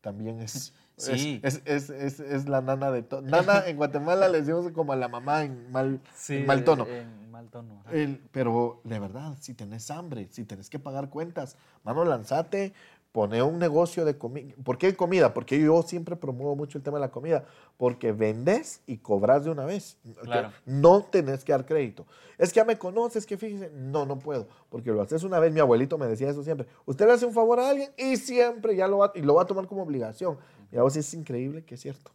[0.00, 0.74] también es.
[0.98, 1.40] Sí.
[1.42, 3.20] Es, es, es, la nana de todo.
[3.20, 6.86] Nana en Guatemala le decimos como a la mamá en mal, en mal tono.
[6.86, 7.82] En mal tono.
[7.92, 12.72] El- pero de verdad, si tenés hambre, si tenés que pagar cuentas, mano, lanzate,
[13.16, 14.52] pone un negocio de comida.
[14.62, 15.32] ¿Por qué comida?
[15.32, 17.46] Porque yo siempre promuevo mucho el tema de la comida.
[17.78, 19.96] Porque vendes y cobras de una vez.
[20.20, 20.52] Claro.
[20.66, 22.04] No tenés que dar crédito.
[22.36, 23.70] Es que ya me conoces, que fíjese.
[23.70, 24.46] No, no puedo.
[24.68, 25.50] Porque lo haces una vez.
[25.50, 26.66] Mi abuelito me decía eso siempre.
[26.84, 29.44] Usted le hace un favor a alguien y siempre ya lo va, y lo va
[29.44, 30.36] a tomar como obligación.
[30.70, 32.10] Y a vos es increíble que es cierto.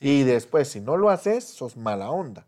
[0.00, 2.44] Y después, si no lo haces, sos mala onda.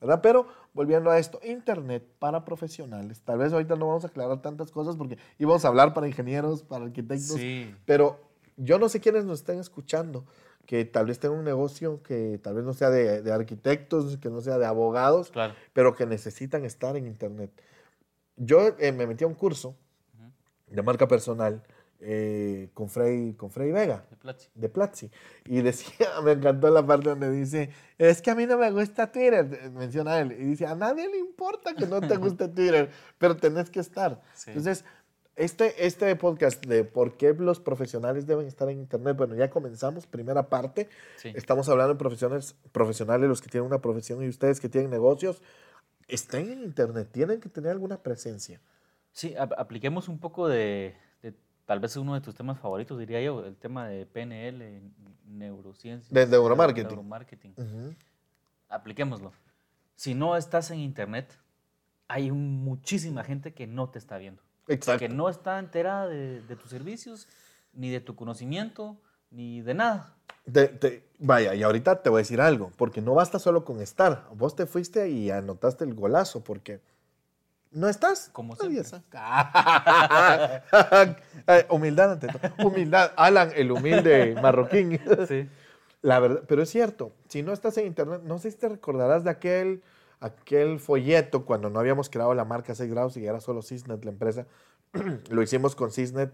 [0.00, 0.20] ¿verdad?
[0.22, 3.20] Pero volviendo a esto, Internet para profesionales.
[3.20, 6.62] Tal vez ahorita no vamos a aclarar tantas cosas porque íbamos a hablar para ingenieros,
[6.62, 7.74] para arquitectos, Sí.
[7.84, 8.20] pero
[8.56, 10.24] yo no sé quiénes nos estén escuchando,
[10.66, 14.28] que tal vez tengan un negocio que tal vez no sea de, de arquitectos, que
[14.28, 15.54] no sea de abogados, Claro.
[15.72, 17.50] pero que necesitan estar en Internet.
[18.36, 19.74] Yo eh, me metí a un curso
[20.70, 21.62] de marca personal
[22.00, 24.48] eh, con, Frey, con Frey Vega De Platzi.
[24.54, 25.10] de Platzi.
[25.46, 29.10] Y decía, me encantó la parte donde dice, es que a mí no me gusta
[29.10, 30.32] Twitter, menciona él.
[30.32, 34.20] Y dice, a nadie le importa que no te guste Twitter, pero tenés que estar.
[34.34, 34.50] Sí.
[34.50, 34.84] Entonces,
[35.36, 40.04] este, este podcast de por qué los profesionales deben estar en Internet, bueno, ya comenzamos,
[40.06, 40.88] primera parte.
[41.16, 41.32] Sí.
[41.36, 45.40] Estamos hablando de profesionales, profesionales, los que tienen una profesión y ustedes que tienen negocios,
[46.08, 48.60] estén en Internet, tienen que tener alguna presencia.
[49.12, 50.96] Sí, ap- apliquemos un poco de
[51.68, 54.80] tal vez uno de tus temas favoritos, diría yo, el tema de PNL,
[55.26, 56.10] neurociencias.
[56.10, 56.86] De neuromarketing.
[56.88, 57.52] neuromarketing.
[57.58, 57.94] Ujú.
[58.70, 59.32] Apliquémoslo.
[59.94, 61.38] Si no estás en internet,
[62.08, 64.40] hay un- muchísima gente que no te está viendo.
[64.66, 64.98] Exacto.
[65.00, 67.28] Que no está enterada de, de tus servicios,
[67.74, 68.96] ni de tu conocimiento,
[69.30, 70.14] ni de nada.
[70.50, 73.82] Te- te- vaya, y ahorita te voy a decir algo, porque no basta solo con
[73.82, 74.26] estar.
[74.34, 76.80] Vos te fuiste y anotaste el golazo, porque
[77.70, 78.30] no estás.
[78.32, 78.82] Como siempre.
[81.70, 82.40] Humildad ante todo.
[82.66, 83.12] Humildad.
[83.16, 85.00] Alan, el humilde marroquín.
[85.26, 85.48] Sí.
[86.02, 89.24] La verdad, pero es cierto, si no estás en internet, no sé si te recordarás
[89.24, 89.82] de aquel,
[90.20, 94.12] aquel folleto cuando no habíamos creado la marca 6 grados y era solo Cisnet la
[94.12, 94.46] empresa.
[95.30, 96.32] Lo hicimos con Cisnet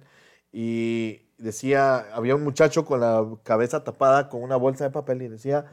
[0.53, 5.29] y decía, había un muchacho con la cabeza tapada con una bolsa de papel y
[5.29, 5.67] decía,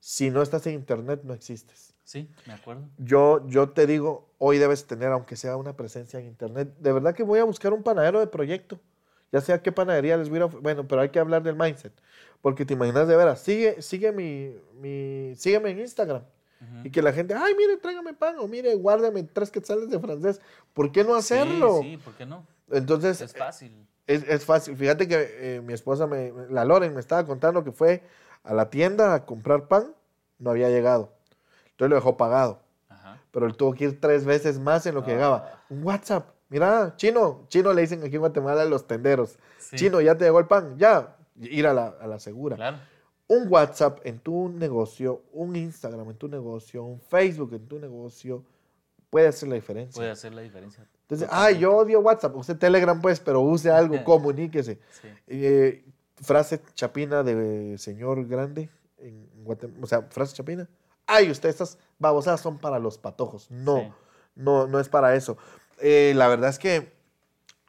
[0.00, 1.93] Si no estás en internet, no existes.
[2.04, 2.82] Sí, me acuerdo.
[2.98, 6.68] Yo, yo te digo, hoy debes tener, aunque sea una presencia en internet.
[6.78, 8.78] De verdad que voy a buscar un panadero de proyecto.
[9.32, 10.44] Ya sea qué panadería les voy a...
[10.44, 11.92] Bueno, pero hay que hablar del mindset.
[12.40, 16.22] Porque te imaginas de veras, sigue, sigue mi, mi, sígueme en Instagram.
[16.82, 20.40] Y que la gente, ay, mire, tráigame pan, o mire, guárdame tres quetzales de francés.
[20.72, 21.80] ¿Por qué no hacerlo?
[21.82, 22.46] Sí, sí, ¿por qué no?
[22.70, 23.86] Entonces, Es fácil.
[24.06, 24.74] es, es fácil.
[24.74, 25.16] Fíjate que
[25.56, 28.02] eh, mi esposa, me, la Loren, me estaba contando que fue
[28.44, 29.94] a la tienda a comprar pan,
[30.38, 31.12] no había llegado.
[31.74, 32.60] Entonces lo dejó pagado.
[32.88, 33.20] Ajá.
[33.30, 35.14] Pero él tuvo que ir tres veces más en lo que Ah.
[35.14, 35.62] llegaba.
[35.70, 36.28] Un WhatsApp.
[36.48, 39.38] Mira, chino, chino le dicen aquí en Guatemala a los tenderos.
[39.58, 39.76] Sí.
[39.76, 41.16] Chino, ya te llegó el pan, ya.
[41.40, 42.56] Ir a la, a la segura.
[42.56, 42.76] Claro.
[43.26, 48.44] Un WhatsApp en tu negocio, un Instagram en tu negocio, un Facebook en tu negocio,
[49.10, 49.98] puede hacer la diferencia.
[49.98, 50.86] Puede hacer la diferencia.
[51.02, 54.78] Entonces, ay, yo odio WhatsApp, use Telegram pues, pero use algo, comuníquese.
[55.02, 55.08] Sí.
[55.26, 55.84] Eh,
[56.16, 60.68] frase chapina de señor grande en Guatemala, o sea, frase chapina.
[61.06, 63.50] Ay, usted estas babosadas son para los patojos.
[63.50, 63.92] No, Sí.
[64.36, 65.36] no, no es para eso.
[65.80, 66.92] Eh, la verdad es que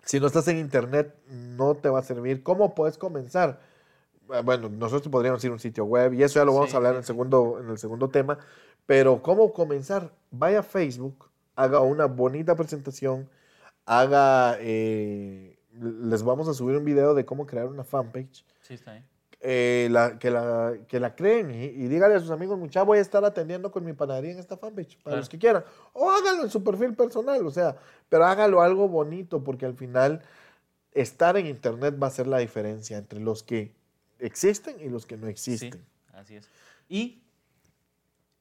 [0.03, 2.43] si no estás en internet, no te va a servir.
[2.43, 3.59] ¿Cómo puedes comenzar?
[4.31, 6.75] Ah, Bueno, nosotros podríamos ir a un sitio web y eso ya lo vamos Sí,
[6.75, 8.37] a hablar sí, en, el segundo, en el segundo tema.
[8.85, 10.11] Pero ¿cómo comenzar?
[10.31, 13.29] Vaya a Facebook, haga una bonita presentación,
[13.85, 14.57] haga...
[14.59, 19.05] eh, les vamos a subir un video de cómo crear una fanpage Sí, está bien.
[19.47, 22.97] Eh, la, que, la, que la creen y, y dígale a sus amigos, mucha voy
[22.97, 25.17] a estar atendiendo con mi panadería en esta fanpage, para Claro.
[25.17, 25.63] los que quieran.
[25.93, 27.77] O hágalo en su perfil personal, o sea,
[28.09, 30.21] pero hágalo algo bonito, porque al final
[30.93, 33.75] estar en internet va a ser la diferencia entre los que
[34.19, 35.71] existen y los que no existen.
[35.73, 35.79] Sí,
[36.13, 36.49] así es.
[36.89, 37.21] Y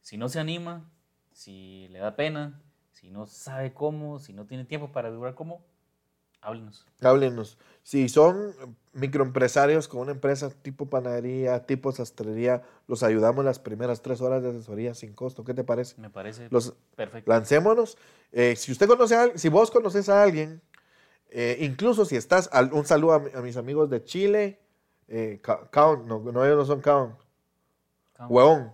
[0.00, 0.88] si no se anima,
[1.32, 2.60] si le da pena,
[2.92, 5.64] si no sabe cómo, si no tiene tiempo para averiguar cómo,
[6.44, 6.86] háblenos.
[7.00, 7.58] Háblenos.
[7.82, 8.54] Si son
[8.92, 14.50] microempresarios con una empresa tipo panadería, tipo sastrería, los ayudamos las primeras tres horas de
[14.50, 15.44] asesoría sin costo.
[15.44, 16.00] ¿Qué te parece?
[16.00, 17.30] Me parece Los, perfecto.
[17.30, 17.98] lancémonos.
[18.32, 20.62] Eh, si usted conoce a alguien, si vos conoces a alguien,
[21.30, 24.58] eh, incluso si estás, al- un saludo a, mi- a mis amigos de Chile,
[25.08, 27.16] eh, Count, no, no, ellos no son Count,
[28.14, 28.32] Calma.
[28.34, 28.72] huevón.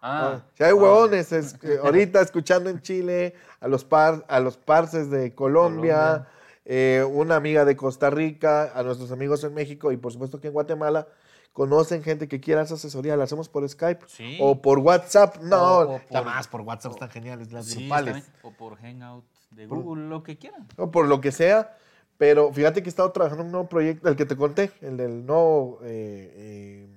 [0.00, 0.82] Ah, si hay wow.
[0.82, 5.94] huevones es- que ahorita escuchando en Chile, a los, par, a los parces de Colombia,
[5.96, 6.28] Colombia.
[6.66, 10.48] Eh, una amiga de Costa Rica, a nuestros amigos en México y por supuesto que
[10.48, 11.06] en Guatemala,
[11.52, 14.36] conocen gente que quiera esa asesoría, la hacemos por Skype Sí.
[14.42, 15.36] o por WhatsApp.
[15.42, 18.30] No, O- por- más por WhatsApp están geniales las Sí, grupales.
[18.42, 20.66] O por Hangout de Google, lo que quieran.
[20.76, 21.74] o por lo que sea.
[22.18, 24.96] Pero fíjate que he estado trabajando en un nuevo proyecto, el que te conté, el
[24.96, 26.88] del nuevo, eh, eh,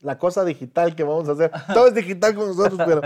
[0.00, 1.50] la cosa digital que vamos a hacer.
[1.74, 3.00] Todo es digital con nosotros, pero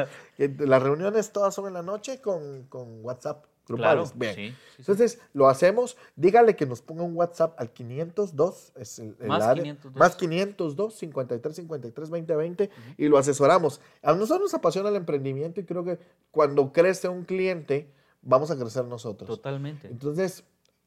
[0.66, 3.44] las reuniones todas son en la noche con, con WhatsApp
[3.76, 4.04] Claro.
[4.14, 4.34] Bien.
[4.34, 4.74] Sí, sí, sí.
[4.78, 5.96] Entonces, lo hacemos.
[6.16, 9.96] Dígale que nos ponga un WhatsApp al 502, es el, el Más área, 502.
[9.96, 13.80] más 502 53 53 20 20 y lo asesoramos.
[14.02, 15.98] A nosotros nos apasiona el emprendimiento y creo que
[16.30, 17.90] cuando crece un cliente,
[18.22, 19.28] vamos a crecer nosotros.
[19.28, 19.88] Totalmente.
[19.88, 20.44] Entonces,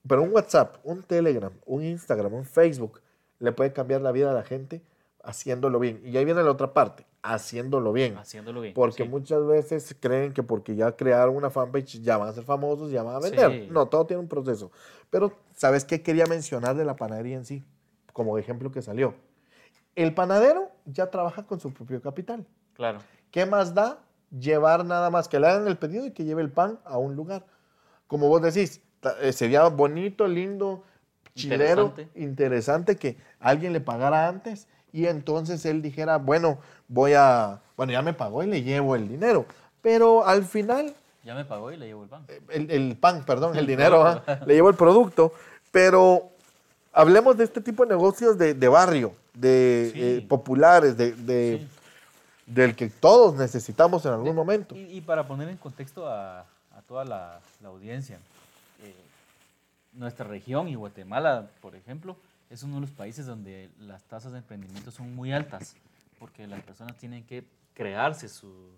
[0.07, 3.01] pero un WhatsApp, un Telegram, un Instagram, un Facebook,
[3.39, 4.81] le puede cambiar la vida a la gente
[5.23, 6.01] haciéndolo bien.
[6.05, 8.17] Y ahí viene la otra parte, haciéndolo bien.
[8.17, 8.73] Haciéndolo bien.
[8.73, 9.09] Porque sí.
[9.09, 13.01] muchas veces creen que porque ya crearon una fanpage ya van a ser famosos, ya
[13.03, 13.51] van a vender.
[13.51, 13.67] Sí.
[13.71, 14.71] No, todo tiene un proceso.
[15.09, 17.63] Pero, ¿sabes qué quería mencionar de la panadería en sí?
[18.11, 19.15] Como ejemplo que salió.
[19.95, 22.45] El panadero ya trabaja con su propio capital.
[22.73, 22.99] Claro.
[23.31, 23.99] ¿Qué más da
[24.37, 27.15] llevar nada más que le hagan el pedido y que lleve el pan a un
[27.15, 27.45] lugar?
[28.07, 28.81] Como vos decís,
[29.21, 30.83] eh, sería bonito, lindo,
[31.35, 32.19] chilero, Interesante.
[32.19, 38.01] interesante que alguien le pagara antes y entonces él dijera, bueno, voy a, bueno, ya
[38.01, 39.45] me pagó y le llevo el dinero.
[39.81, 40.93] Pero al final,
[41.25, 42.25] Ya me pagó y le llevo el pan.
[42.49, 44.23] el, el pan, perdón, el dinero, ¿ah?
[44.45, 45.33] le llevo el producto.
[45.71, 46.29] Pero
[46.93, 49.99] hablemos de este tipo de negocios de, de barrio, de Sí.
[50.01, 51.67] eh, populares, de, de- Sí.
[52.45, 54.75] del que todos necesitamos en algún momento.
[54.75, 58.17] Y, y para poner en contexto a, a toda la, la audiencia,
[58.83, 58.93] eh,
[59.93, 62.15] nuestra región y Guatemala, por ejemplo,
[62.53, 65.75] es uno de los países donde las tasas de emprendimiento son muy altas,
[66.19, 68.69] porque las personas tienen que crearse su-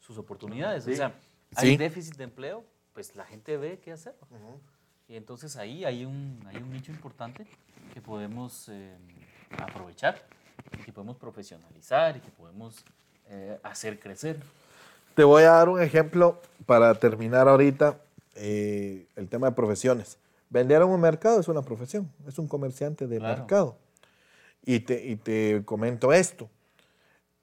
[0.00, 0.84] sus oportunidades.
[0.84, 0.92] Sí.
[0.92, 1.14] O sea,
[1.58, 1.68] Sí.
[1.68, 4.14] hay déficit de empleo, pues la gente ve qué hacer.
[5.08, 7.46] Y entonces ahí hay un, hay un nicho importante
[7.94, 8.96] que podemos eh,
[9.58, 10.20] aprovechar,
[10.78, 12.84] y que podemos profesionalizar y que podemos
[13.28, 14.40] eh, hacer crecer.
[15.14, 17.98] Te voy a dar un ejemplo para terminar ahorita
[18.34, 20.18] eh, el tema de profesiones.
[20.52, 23.38] Vender en un mercado es una profesión, es un comerciante de Claro.
[23.38, 23.78] mercado.
[24.64, 26.50] Y te, y te comento esto.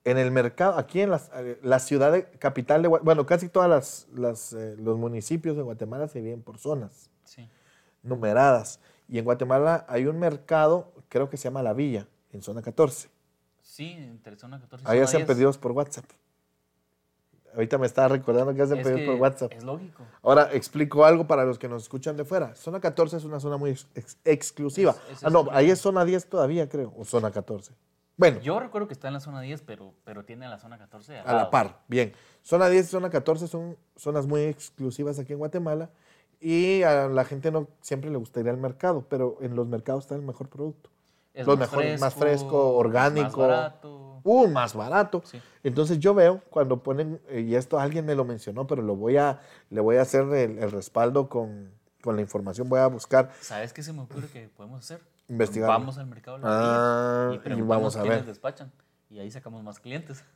[0.06, 3.68] En el mercado, aquí en las- eh, la ciudad de- capital de bueno, casi todas
[3.68, 7.50] las, las, eh, los municipios de Guatemala se viven por zonas Sí.
[8.04, 8.80] numeradas.
[9.08, 13.10] Y en Guatemala hay un mercado, creo que se llama La Villa, en zona 14.
[13.64, 15.28] Sí, entre zona 14 y Ahí zona hacen 10.
[15.28, 16.06] pedidos por WhatsApp.
[17.54, 19.54] Ahorita me estaba recordando que hacen pedidos por WhatsApp.
[19.54, 20.04] Es lógico.
[20.24, 22.56] Ahora explico algo para los que nos escuchan de fuera.
[22.56, 24.96] Zona 14 es una zona muy ex- ex- exclusiva.
[25.12, 27.74] Es- es ah, no, ahí es zona 10 todavía, creo, o zona 14.
[28.18, 31.20] Bueno, Yo recuerdo que está en la zona 10, pero, pero tiene la zona 14
[31.20, 32.12] al a la par, bien.
[32.44, 35.90] Zona 10 y zona 14 son zonas muy exclusivas aquí en Guatemala
[36.42, 40.16] y a la gente no siempre le gustaría el mercado, pero en los mercados está
[40.16, 40.90] el mejor producto.
[41.40, 43.26] Es Los mejores, más fresco, orgánico.
[43.28, 44.22] Más barato.
[44.24, 45.22] Uh, más barato.
[45.26, 45.42] Sí.
[45.64, 49.18] Entonces yo veo cuando ponen, eh, y esto alguien me lo mencionó, pero lo voy
[49.18, 51.72] a, le voy a hacer el, el respaldo con,
[52.02, 55.02] con la información, voy a buscar, ¿Sabes qué se me ocurre que podemos hacer?
[55.30, 55.70] Investigar.
[55.70, 58.26] Vamos al mercado de Ah, y preguntamos vamos a ver.
[58.26, 58.72] despachan.
[59.10, 60.24] Y ahí sacamos más clientes.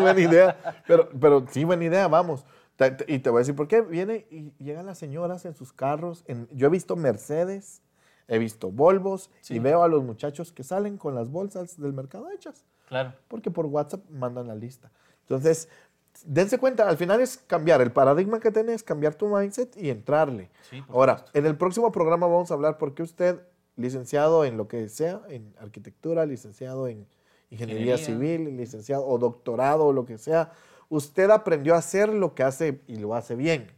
[0.00, 0.82] buena idea.
[0.86, 2.44] Pero, pero sí, buena idea, vamos.
[3.06, 3.82] Y te voy a decir por qué.
[3.82, 6.24] Viene y llegan las señoras en sus carros.
[6.26, 7.82] en- yo he visto Mercedes,
[8.28, 9.58] he visto Volvos y Sí.
[9.58, 12.64] veo a los muchachos que salen con las bolsas del mercado hechas.
[12.88, 13.12] Claro.
[13.28, 14.90] Porque por WhatsApp mandan la lista.
[15.22, 15.68] Entonces,
[16.24, 20.50] dense cuenta, al final es cambiar el paradigma que tenés, cambiar tu mindset y entrarle.
[20.70, 23.40] Sí, Ahora, en el próximo programa vamos a hablar por qué usted,
[23.76, 27.06] licenciado en lo que sea, en arquitectura, licenciado en
[27.50, 27.98] ingeniería Ingeniería.
[28.38, 30.52] civil, licenciado o doctorado o lo que sea,
[30.88, 33.68] usted aprendió a hacer lo que hace y lo hace bien,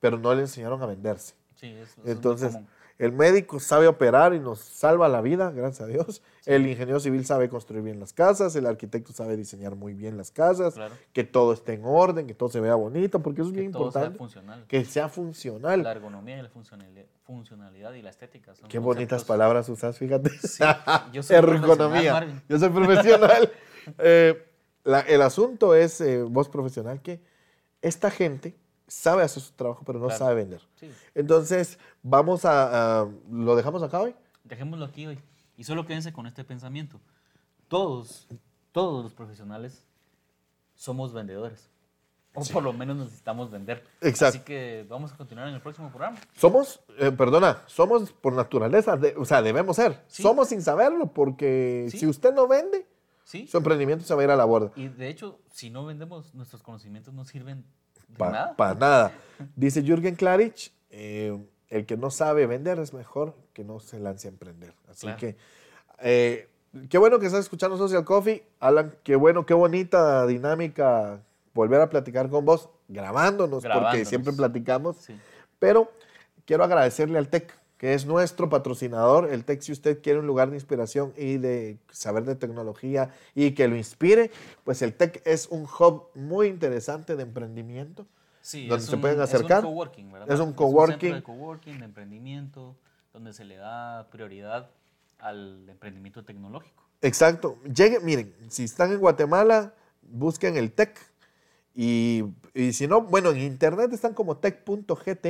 [0.00, 1.34] pero no le enseñaron a venderse.
[1.54, 2.68] Sí, eso, eso es Entonces, común.
[2.98, 6.22] El médico sabe operar y nos salva la vida, gracias a Dios.
[6.46, 10.30] El ingeniero civil sabe construir bien las casas, el arquitecto sabe diseñar muy bien las
[10.30, 10.94] casas, Claro.
[11.12, 13.72] que todo esté en orden, que todo se vea bonito, porque eso es Que bien
[13.72, 14.18] todo sea importante.
[14.18, 14.64] funcional.
[14.68, 15.82] Que sea funcional.
[15.82, 18.54] La ergonomía y la funcionalidad, y la estética.
[18.54, 20.30] Son Qué bonitas conceptos- palabras usas, fíjate.
[20.30, 20.62] Sí,
[21.12, 22.42] yo soy Ergonomía.
[22.48, 23.50] Yo soy profesional.
[23.98, 24.42] Eh,
[24.84, 27.20] la- el asunto es, eh, vos profesional, que
[27.82, 30.18] esta gente sabe hacer su trabajo, pero no Claro.
[30.18, 30.60] sabe vender.
[30.76, 34.14] Sí, Entonces, vamos a, a- ¿Lo dejamos acá hoy?
[34.44, 35.18] dejémoslo aquí hoy.
[35.56, 37.00] Y solo quédense con este pensamiento.
[37.68, 38.26] Todos,
[38.72, 39.84] todos los profesionales
[40.74, 41.70] somos vendedores.
[42.36, 43.84] O por lo menos necesitamos vender.
[44.00, 44.38] Exacto.
[44.38, 46.18] Así que vamos a continuar en el próximo programa.
[46.36, 50.02] Somos, eh, perdona, somos por naturaleza, de- o sea, debemos ser.
[50.08, 50.22] Sí.
[50.24, 52.88] Somos sin saberlo, porque si usted no vende,
[53.22, 53.46] ¿Sí?
[53.46, 54.72] su emprendimiento se va a ir a la borda.
[54.74, 57.64] Y de hecho, si no vendemos, nuestros conocimientos no sirven
[58.08, 58.56] de Pa- nada.
[58.56, 59.12] Para nada.
[59.56, 61.36] Dice Jürgen Klarich, eh,
[61.68, 64.74] el que no sabe vender es mejor que no se lance a emprender.
[64.88, 65.18] Así Claro.
[65.18, 65.36] que,
[66.00, 66.48] eh,
[66.88, 68.44] qué bueno que estás escuchando Social Coffee.
[68.60, 71.20] Alan, qué bueno, qué bonita dinámica
[71.52, 74.96] volver a platicar con vos, grabándonos, porque siempre platicamos.
[74.98, 75.18] Sí.
[75.58, 75.90] Pero
[76.44, 79.30] quiero agradecerle al TEC, que es nuestro patrocinador.
[79.32, 83.52] El TEC, si usted quiere un lugar de inspiración y de saber de tecnología y
[83.52, 84.30] que lo inspire,
[84.64, 88.06] pues el TEC es un hub muy interesante de emprendimiento.
[88.40, 89.62] Sí, donde es se un- pueden es un acercar.
[89.62, 90.30] coworking, ¿verdad?
[90.30, 91.14] Es un coworking.
[91.14, 92.76] de coworking, de emprendimiento,
[93.12, 94.70] donde se le da prioridad
[95.18, 96.84] al emprendimiento tecnológico.
[97.00, 97.56] Exacto.
[97.64, 100.98] Llegue, miren, si están en Guatemala, busquen el TEC.
[101.74, 102.22] Y,
[102.54, 105.26] y si no, bueno, en internet están como tech.gt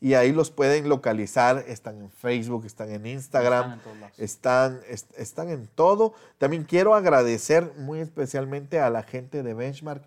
[0.00, 1.64] y ahí los pueden localizar.
[1.68, 3.72] Están en Facebook, están en Instagram.
[3.74, 4.24] Están en.
[4.24, 6.14] Están, est- están en todo.
[6.38, 10.02] También quiero agradecer muy especialmente a la gente de Benchmark,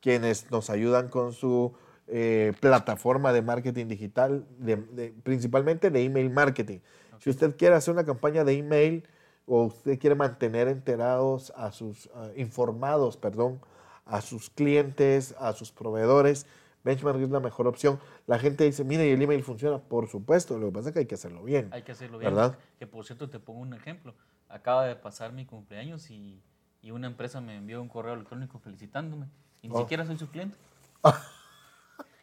[0.00, 1.72] quienes nos ayudan con su
[2.08, 6.78] eh, plataforma de marketing digital, de- de- principalmente de email marketing.
[7.18, 9.06] Si usted quiere hacer una campaña de email
[9.46, 13.60] o usted quiere mantener enterados a sus, informados, perdón,
[14.06, 16.46] a sus clientes, a sus proveedores,
[16.84, 17.98] Benchmark es la mejor opción.
[18.26, 19.78] La gente dice, mire, ¿y el email funciona?
[19.78, 21.68] Por supuesto, lo que pasa es que hay que hacerlo bien.
[21.72, 22.34] Hay que hacerlo bien.
[22.34, 22.58] ¿Verdad?
[22.78, 24.14] Que por cierto, te pongo un ejemplo.
[24.48, 26.40] Acaba de pasar mi cumpleaños y,
[26.80, 29.26] y una empresa me envió un correo electrónico felicitándome.
[29.60, 29.80] Y ni Oh.
[29.80, 30.56] siquiera soy su cliente.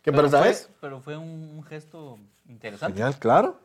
[0.02, 0.70] ¿Qué pero empresa fue, es?
[0.82, 2.94] Pero fue un, un gesto interesante.
[2.98, 3.60] Genial, claro.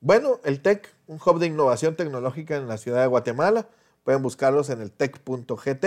[0.00, 3.66] Bueno, el TEC, un hub de innovación tecnológica en la ciudad de Guatemala.
[4.04, 5.84] Pueden buscarlos en el tech.gt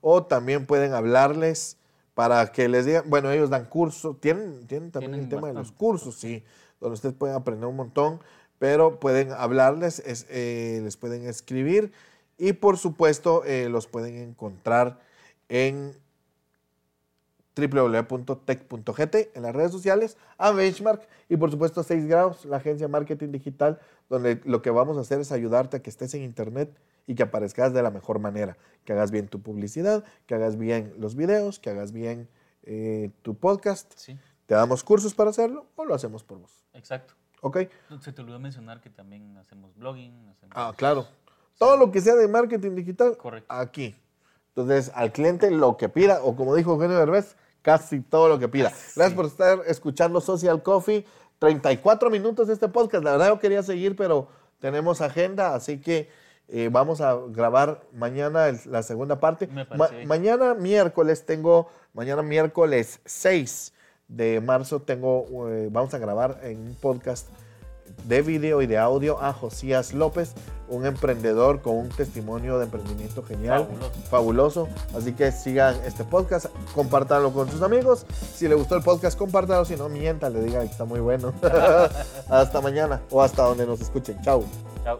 [0.00, 1.78] o también pueden hablarles
[2.14, 5.54] para que les digan, bueno, ellos dan cursos, tienen, tienen también Tienen el tema de
[5.54, 6.44] los cursos, sí,
[6.80, 8.20] donde ustedes pueden aprender un montón,
[8.58, 11.92] pero pueden hablarles, es- eh, les pueden escribir
[12.38, 15.00] y por supuesto eh, los pueden encontrar
[15.48, 15.94] en
[17.54, 22.92] www.tech.gt en las redes sociales, a Benchmark y por supuesto 6 grados, la agencia de
[22.92, 23.78] marketing digital,
[24.08, 26.70] donde lo que vamos a hacer es ayudarte a que estés en internet
[27.06, 30.92] y que aparezcas de la mejor manera, que hagas bien tu publicidad, que hagas bien
[30.98, 32.28] los videos, que hagas bien
[32.64, 33.92] eh, tu podcast.
[33.96, 36.64] Sí, Te damos cursos para hacerlo o lo hacemos por vos.
[36.74, 37.14] exacto.
[37.44, 37.58] ¿Ok?
[38.00, 40.28] Se te olvidó mencionar que también hacemos blogging.
[40.28, 41.06] Hacemos, Ah, claro.
[41.58, 43.52] Todo lo que sea de marketing digital, Correcto.
[43.52, 43.96] aquí.
[44.54, 48.46] Entonces, al cliente lo que pida, o como dijo Eugenio Derbez, casi todo lo que
[48.48, 48.68] pida.
[48.94, 51.04] Gracias por estar escuchando Social Coffee.
[51.40, 53.02] 34 minutos de este podcast.
[53.02, 54.28] La verdad yo quería seguir, pero
[54.60, 56.08] tenemos agenda, así que
[56.54, 59.48] Eh, vamos a grabar mañana el- la segunda parte.
[59.74, 63.72] Ma- mañana miércoles tengo, mañana miércoles 6
[64.06, 67.28] de marzo tengo, eh, vamos a grabar en un podcast
[68.06, 70.34] de video y de audio a Josías López,
[70.68, 74.00] un emprendedor con un testimonio de emprendimiento genial, Fabuloso.
[74.10, 74.68] fabuloso.
[74.96, 78.04] Así que sigan este podcast, compártanlo con sus amigos.
[78.34, 79.64] Si le gustó el podcast, compártanlo.
[79.64, 81.32] Si no, mientan, le digan que está muy bueno.
[82.28, 84.20] hasta mañana o hasta donde nos escuchen.
[84.22, 84.44] Chao.
[84.84, 84.98] Chao.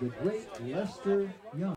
[0.00, 1.76] The great Lester Young.